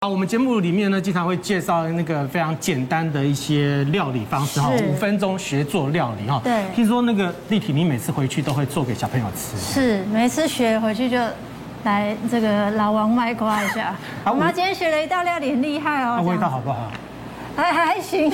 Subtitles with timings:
[0.00, 6.40] 好，我们节目里面呢，经常会介绍那个非常简单的一些料理方式哈，五分钟学做料理哈。
[6.44, 9.56] 对，听说那个立体，你每次回去都会做给小朋友吃。
[9.58, 11.18] 是，每次学回去就
[11.82, 13.92] 来这个老王卖瓜一下。
[14.22, 16.20] 好，我妈今天学了一道料理，很厉害哦。
[16.22, 16.92] 那味道好不好？
[17.62, 18.30] 还还行，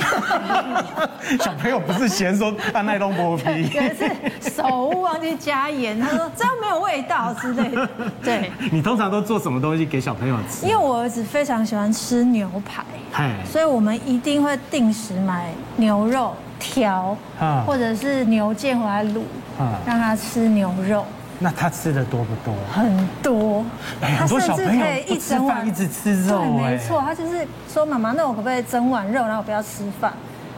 [1.41, 7.89] 小朋友不是嫌说他耐东剥皮， 可是手误忘记加盐，他说这样没有味道之类的。
[8.23, 10.67] 对，你通常都做什么东西给小朋友吃？
[10.67, 12.83] 因为我儿子非常喜欢吃牛排，
[13.43, 17.17] 所以我们一定会定时买牛肉条，
[17.65, 19.21] 或者是牛腱回来卤，
[19.87, 21.03] 让他吃牛肉。
[21.37, 22.55] 那他吃的多不多？
[22.71, 23.44] 很多，
[24.01, 26.39] 很多小朋友一整碗一直吃肉。
[26.39, 30.13] 对，没错，他就是说妈妈，那我可不可以整碗肉，然后我不要吃饭？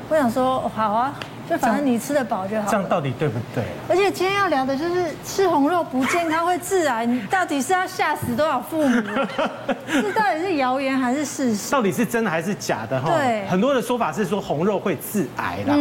[0.09, 1.13] 我想说好啊。
[1.49, 2.69] 就反正你吃得饱就好。
[2.69, 3.63] 这样到底对不对？
[3.87, 9.01] 而且今天要聊的就是吃红肉不健康会致癌，你到底是要吓死多少父母？
[9.87, 11.71] 这到底是谣言还是事实？
[11.71, 12.99] 到底是真的还是假的？
[12.99, 15.79] 哈，对，很多的说法是说红肉会致癌的哈，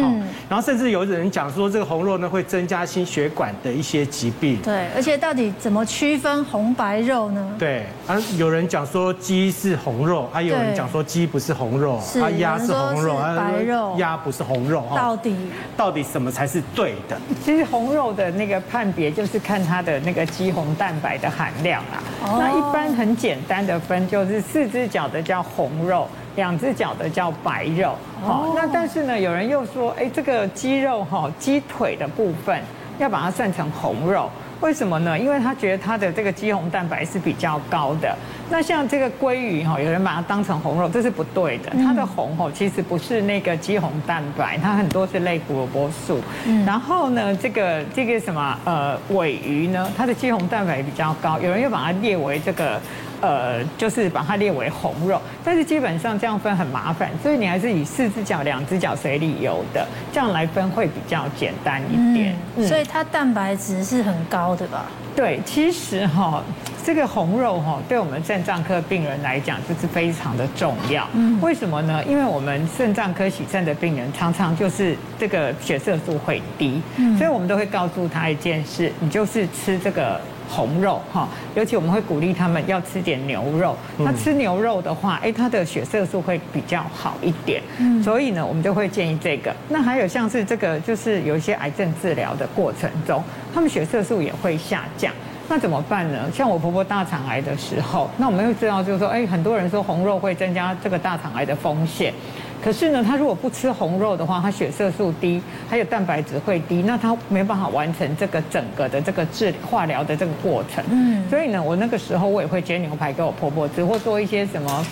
[0.49, 4.61] 然后甚至有人讲说这个红肉呢会增加心血管的一些疾病。
[4.61, 7.55] 对，而且到底怎么区分红白肉呢？
[7.59, 15.35] 对，啊，有人讲说鸡是红肉，还有人讲说鸡不是红肉，啊，鸭是红肉，白肉，鸭不是红肉，到底？
[15.75, 17.19] 到底什么才是对的？
[17.43, 22.01] 其实红肉的那个判别就是看它的那个肌红蛋白的含量啦。
[22.23, 27.95] 那一般很简单的分就是四只脚的叫红肉，两只脚的叫白肉。
[28.23, 32.61] 好，那但是呢，有人又说，哎，这个鸡肉哈，鸡腿的部分
[32.97, 34.29] 要把它算成红肉。
[34.61, 35.17] 为什么呢？
[35.17, 38.15] 因为他觉得它的这个肌红蛋白是比较高的。
[38.49, 41.71] 那像这个鲑鱼哈，有人把它当成红肉，这是不对的。
[41.83, 46.19] 它的红哈其实不是那个肌红蛋白，它很多是类胡萝卜素。
[46.65, 52.79] 然后呢，这个这个什么呃尾鱼呢，它的肌红蛋白比较高，有人又把它列为这个。
[53.21, 62.35] 呃，就是把它列为红肉，但是基本上这样分很麻烦，所以你还是以四只脚、两只脚水里游的这样来分会比较简单一点。
[62.55, 64.85] 嗯，所以它蛋白质是很高的吧？
[65.15, 66.43] 对，其实哈，
[66.83, 71.07] 这个红肉哈，对我们肾脏科病人来讲就是非常的重要。
[71.13, 72.03] 嗯，为什么呢？
[72.05, 76.79] 因为我们肾脏科洗肾的病人常常就是这个血色素会低，
[77.17, 80.21] 所以我们都会告诉他一件事，你就是吃这个。
[80.49, 83.75] 红肉哈，尤其我们会鼓励他们要吃点牛肉。
[84.05, 87.61] 他吃牛肉的话，哎，他的血色素会比较好一点。
[87.79, 89.55] 嗯，所以呢，我们就会建议这个。
[89.69, 95.13] 那还有像是这个，就是有一些癌症治疗的过程中，他们血色素也会下降。
[95.49, 96.29] 那怎么办呢？
[96.33, 102.13] 像我婆婆大肠癌的时候，那我们会知道，就是说，哎，很多人说红肉会增加这个大肠癌的风险。
[102.63, 110.83] 可是呢，他如果不吃红肉的话，他血色素低，还有蛋白质会低，那他没办法完成这个整个的这个治化疗的这个过程。
[110.89, 114.85] 嗯，所以呢，我那个时候我也会煎牛排给我婆婆吃，或做一些什么，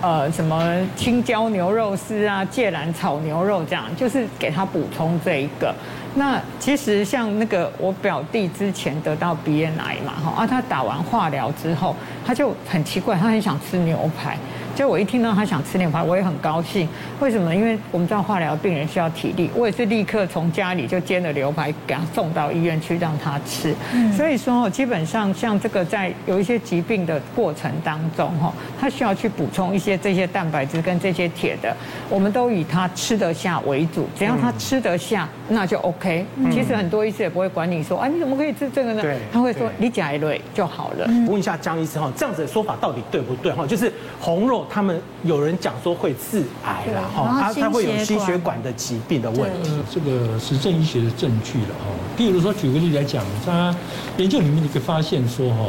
[0.00, 5.74] 呃，什么青椒牛肉丝啊、芥蓝炒牛肉这样，就是给他补充这一个。
[6.14, 11.96] 那其实像那个我表弟之前得到鼻咽癌嘛，哈，啊，他打完化疗之后，
[12.26, 14.36] 他就很奇怪，他很想吃牛排。
[14.74, 16.88] 就我一听到他想吃牛排，我也很高兴。
[17.20, 17.54] 为什么？
[17.54, 23.74] 因为我们知道化疗病人需要体力，我也是立刻从家里就煎了牛排给他送到医院去让他吃。
[24.16, 31.76] 所以说，基本上像这个在有一些疾病的过程当中，哈，他需要去补充一些这些蛋白质跟这些铁的，
[32.08, 34.08] 我们都以他吃得下为主。
[34.16, 36.24] 只要他吃得下，那就 OK。
[36.50, 39.04] 其实很多医师也不会管你说，啊，你怎么可以吃这个呢？
[39.30, 41.06] 他会说你加一类就好了。
[41.28, 43.52] 问一下江医师哈，这样子的说法到底对不对？
[43.52, 44.61] 哈，就是红肉。
[44.70, 49.70] 他们有人讲说会致癌了哈，他他会有心血管的疾病的问题。
[49.90, 51.90] 这个实证医学的证据了哈。
[52.16, 53.74] 比如说，举个例子来讲，他
[54.16, 55.66] 研究里面一个发现说哈，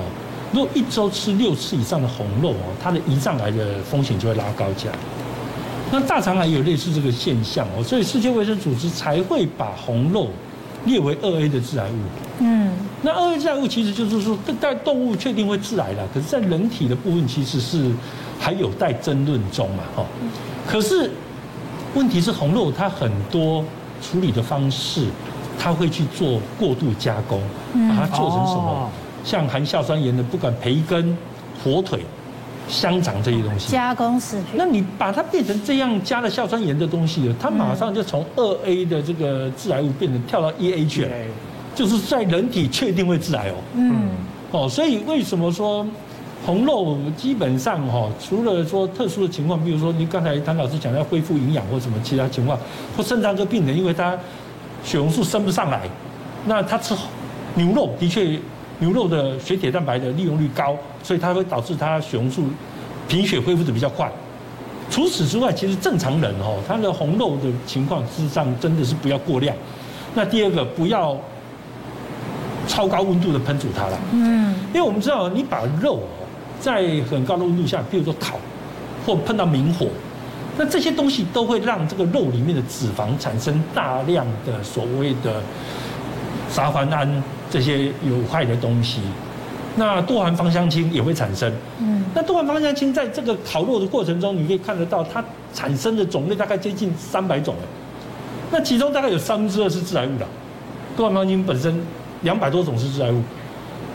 [0.51, 4.93] 如果一周吃六次以上的红肉哦，它的胰脏癌的风险就会拉高起来。
[5.91, 10.29] 那大肠癌有类似这个现象哦，所以世界卫生组织才会把红肉
[10.85, 11.97] 列为二 A 的致癌物。
[12.39, 12.71] 嗯，
[13.01, 17.91] 那二 A 致癌物其实就是说，在动物确定会致癌了，可是在人体的部分其实是。
[18.39, 20.05] 还有待争论中嘛，哈。
[20.67, 21.09] 可是
[21.95, 23.63] 问题是红肉它很多
[24.01, 25.05] 处理的方式，
[25.57, 27.41] 它会去做过度加工，
[27.87, 28.89] 把它做成什么？
[29.23, 31.17] 像含硝酸盐的，不管培根、
[31.63, 32.03] 火腿、
[32.67, 33.71] 香肠这些东西。
[33.71, 34.55] 加工食品。
[34.55, 41.11] 那你把它变成这样加了硝酸盐的东西了，它马上就从二 A 的这个致癌物变成跳到一 A 去了，
[41.75, 43.55] 就是在人体确定会致癌哦。
[43.75, 44.09] 嗯。
[44.51, 45.85] 哦，所以为什么说？
[46.45, 52.59] 红肉基本上哈，除了说特殊的情况，比如说你刚才谭老师讲要恢复营养或什么其他情况，
[52.97, 54.13] 或肾脏科病人，因为他
[54.83, 55.83] 血红素升不上来，
[56.45, 56.93] 那他吃
[57.55, 58.37] 牛肉的确
[58.83, 62.43] 牛肉的血铁蛋白的利用率高，所以它会导致它血红素
[63.07, 64.11] 贫血恢复的比较快。
[64.89, 69.55] 除此之外，其实正常人哦，他的红肉的情况，事实上真的是不要过量。
[70.13, 71.17] 那第二个，不要
[72.67, 73.97] 超高温度的烹煮它了。
[74.11, 76.01] 嗯，因为我们知道，你把肉
[76.59, 78.37] 在很高的温度下，比如说烤，
[79.05, 79.87] 或碰到明火，
[80.57, 85.41] 那这些东西都会让这个肉里面的脂肪产生大量的所谓的
[86.49, 88.99] 沙环胺这些有害的东西。
[89.75, 95.23] 那多环芳香烃也会产生，嗯，那多环芳香烃在这个烤肉的过程中，你可以看得到它
[95.53, 97.53] 产生的种类大概接近三百种，
[98.51, 100.25] 那其中大概有三分之二是致癌物的，
[100.97, 101.79] 多环芳香烃本身
[102.23, 103.21] 两百多种是致癌物，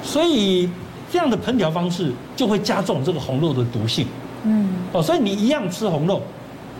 [0.05, 0.71] 所以
[1.13, 4.07] 这样的烹调方式就会加重这个红肉的毒性，
[4.45, 6.23] 嗯，哦，所以你一样吃红肉，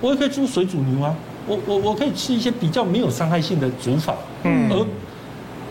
[0.01, 1.15] 我也可以煮水煮牛啊，
[1.47, 4.87] 我我我可以吃一些比较没有伤害性的煮法，嗯，而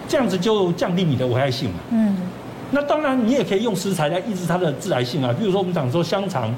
[0.07, 2.15] 这样子就降低你的危害性嘛，嗯。
[2.69, 5.33] 那当然，你也可以用食材来抑制它的致癌性啊。
[5.37, 6.53] 比如说，我们讲说香肠，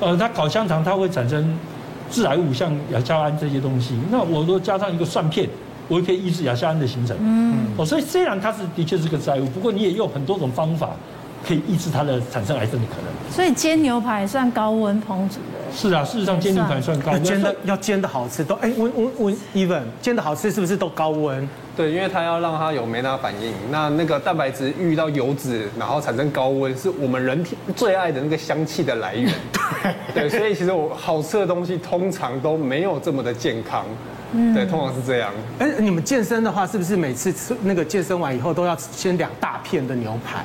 [0.00, 1.56] 呃，它烤香肠它会产生
[2.10, 3.94] 致癌物，像亚硝胺这些东西。
[4.10, 5.48] 那我如果加上一个蒜片，
[5.86, 7.16] 我也可以抑制亚硝胺的形成。
[7.20, 7.54] 嗯。
[7.76, 10.90] 哦，所以虽然它是的确是个致癌物，不过你也有很多种方法
[11.46, 13.32] 可以抑制它的产生癌症的可能。
[13.32, 15.72] 所以煎牛排算高温烹煮的。
[15.72, 17.22] 是啊，事实上煎牛排算高温。
[17.22, 21.48] 煎的要煎的好吃都哎，温温温，even 煎的好吃是不是都高温？
[21.76, 29.32] 对，因为它要让它有梅纳反应，那那个蛋白质遇到油脂，然后产生高温，是我们人体最爱的那个香气的来源。
[30.14, 33.84] 对，对，所以其实我好吃的东西通常都没有这么的健康。
[34.32, 35.32] 嗯，对，通常是这样。
[35.58, 40.44] 哎，你们健身的话，是不是每次吃那个健身完以后都要先两大片的牛排？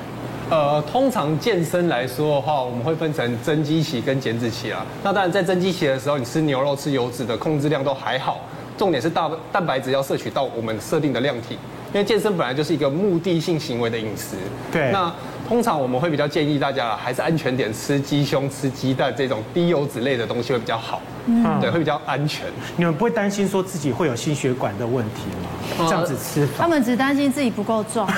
[0.49, 4.83] 呃，通常健身来说的话，我们会分成增肌期跟减脂期啊。
[5.03, 8.39] 那当然，在增肌期的时候，你吃牛肉、吃油脂的控制量都还好。
[8.79, 11.55] 重点是大蛋白质要摄取到我们设定的量体，
[11.93, 14.37] 因为健身本来就是一个目的性行为的饮食。
[14.71, 14.89] 对。
[14.93, 15.13] 那
[15.45, 21.01] 通常我们会比较建议大家还是安全点，吃鸡胸、吃鸡蛋这种低油脂类的东西会比较好。
[21.25, 21.59] 嗯。
[21.59, 22.45] 对，会比较安全。
[22.77, 25.85] 你们不会担心说自己会有心血管的问题吗？
[25.89, 26.63] 这样子吃法。
[26.63, 28.09] 他们只担心自己不够壮。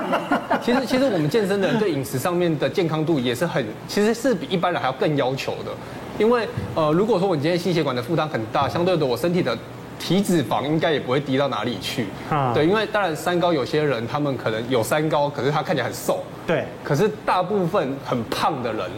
[0.62, 5.70] 其实，其实我们健身的人对饮食上面的健康度也是很，其实是比一般人还要更要求的。
[6.18, 9.56] 因为呃，如果说我今天心血管的负担很大，相对的我身体的。
[10.02, 18.90] 体脂肪应该也不会低到哪里去，啊，对，因为当然三高有些人他们可能有三高，可是他看起来很瘦，对，可是大部分很胖的人，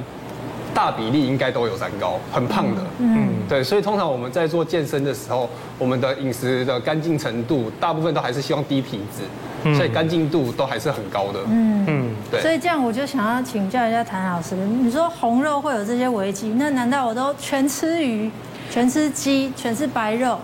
[0.72, 11.84] 大比例应该都有三高，很胖的，嗯，对，所以通常我们在做健身的时候，我们的饮食的干净程度，大部分都还是希望低体脂，所以干净度都还是很高的，嗯。
[11.86, 18.30] 嗯，对，所以这样我就想要请教一下谭老师，你说红肉会有这些危机，那难道我都全吃鱼？
[18.70, 20.38] 全吃鸡，全吃白肉，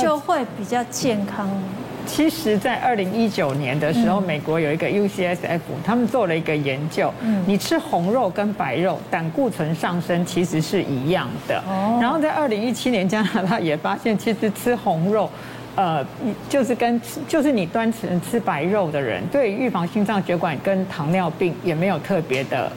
[0.00, 1.48] 就会比较健康。
[2.06, 7.12] 其实，在二零一九年的时候，美国有一个 UCSF，他们做了一个研究。
[7.46, 11.60] 你吃红肉跟白肉，胆固醇上升其实是一样的。
[12.00, 15.28] 然后在二零一七年，加拿大也发现，其实吃红肉，
[15.74, 16.06] 呃，
[16.48, 22.70] 就是跟就是你单纯吃白肉的人，对预防心脏血管跟糖尿病也没有特别的。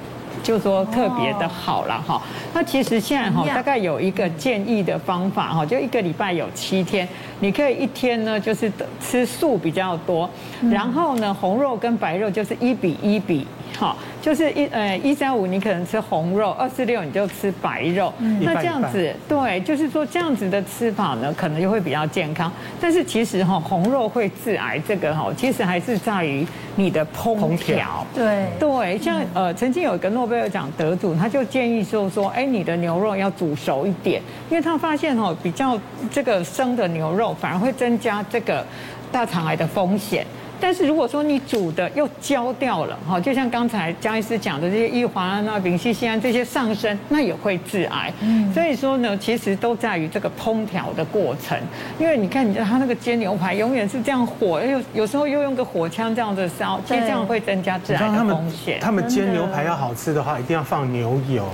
[0.44, 2.21] 就说特别的好了哈，
[2.53, 7.07] 那其实现在哈大概有一个建议的方法哈，就一个礼拜有七天，
[7.39, 10.30] 你可以一天呢就是吃素比较多，
[10.71, 13.45] 然后呢红肉跟白肉就是一比一比。
[13.77, 22.52] 好，就是一呃一三五你可能吃红肉，二四六你就吃白肉，那这样子对，就是说这样子的吃法呢，可能就会比较健康。
[22.81, 26.45] 但是其实哈红肉会致癌，这个哈其实还是在于
[26.76, 28.06] 你的烹调。
[28.14, 35.80] 对对，像呃曾经有一个诺贝尔奖得主，他就建议说说，哎你的牛肉要煮熟一点，因为他发现哈比较
[36.11, 38.66] 这个生的牛肉反而会增加这个
[39.11, 40.26] 大肠癌的风险。
[40.59, 48.11] 但是如果说你煮的又焦掉了，哈，就像刚才江医师讲的这些异环胺啊、丙烯酰胺这些上升，那也会致癌。
[48.21, 51.57] 嗯，所以说呢，其实都在于这个烹调的过程。
[51.97, 58.80] 因为你看，你他那个煎牛排永远是这样火，又有时候又用个火枪这样子烧，其实这样会增加致癌的风险。
[58.81, 61.47] 他们煎牛排要好吃的话，一定要放牛油，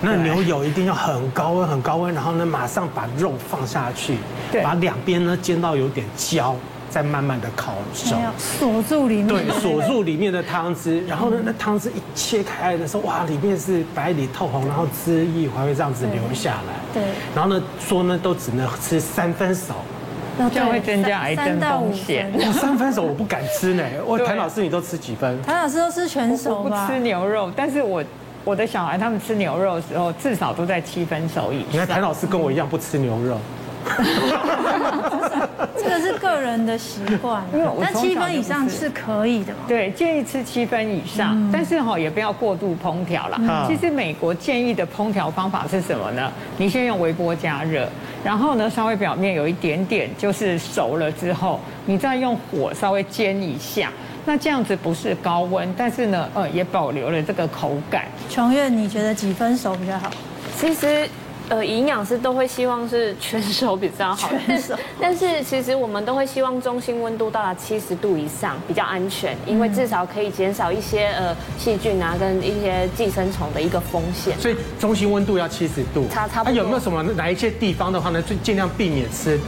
[0.00, 4.16] 那牛油一定要很高温、很高温，然后呢，马上把肉放下去，
[4.62, 6.56] 把两边呢煎到有点焦。
[6.92, 17.02] 再慢慢的烤熟，锁住里面，对，锁住里面的汤汁，然后呢，那汤汁一切开来的时候，哇，里面是白里透红，然后汁液还会这样子流下来，对，
[17.34, 19.72] 然后呢，说呢都只能吃三分熟，
[20.52, 22.30] 这样会增加癌症风险。
[22.52, 25.40] 三分熟我不敢吃呢， 我谭老师你都吃几分？
[25.42, 26.86] 谭老师都吃全熟吧？
[26.86, 28.04] 不吃牛肉，但是我
[28.44, 31.68] 我的小孩他们吃牛肉的时候，至少都在七分熟以上。
[31.72, 33.38] 你看谭老师跟我一样不吃牛肉。
[35.82, 39.52] 这个是个人的习惯，因为那七分以上是可以的。
[39.66, 43.38] 对，建议吃七分以上，嗯、但是哈也不要过度烹调了。
[43.40, 46.30] 嗯、其实美国建议的烹调方法是什么呢？
[46.56, 47.88] 你先用微波加热，
[48.24, 53.90] 然后呢稍微表面有一点点就是熟了之后，你再用火稍微煎一下。
[54.24, 58.04] 那这样子不是高温，但是呢，呃，也保留了这个口感。
[58.30, 60.08] 琼月，你觉得几分熟比较好？
[60.56, 61.08] 其实，
[61.48, 64.30] 呃，营养师都会希望是全熟比较好。
[64.46, 64.74] 全熟。
[65.00, 74.38] 但是其实我们都会希望中心温度到达七十度以上比较安全，因为至少可以减少一些呃细菌啊跟一些寄生虫的一个风险。
[74.38, 76.06] 所以中心温度要七十度。
[76.10, 76.56] 差差不多。
[76.56, 79.38] 有没有什么哪一些地方的话呢，就尽量避免吃？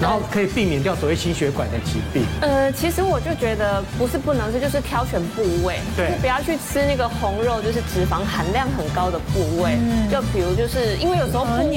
[0.00, 2.24] 然后可以避免掉所谓心血管的疾病。
[2.40, 9.76] 呃，其实我就觉得不是不能吃，就是挑选部位，对，不要去吃那个红肉，就是脂肪含量很高的部位。
[9.80, 11.76] 嗯，就比如就是因为有时候部位，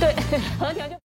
[0.00, 0.14] 对，
[0.58, 1.05] 和牛就。